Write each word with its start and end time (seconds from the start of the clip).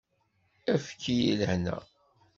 Efk-iyi 0.73 1.33
lehna! 1.39 1.77